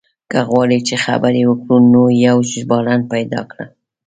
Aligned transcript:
که 0.31 0.39
غواړې 0.49 0.79
چې 0.87 0.95
خبرې 1.05 1.41
وکړو 1.47 1.77
نو 1.91 2.03
يو 2.27 2.37
ژباړن 2.51 3.01
پيدا 3.13 3.41
کړه. 3.51 3.65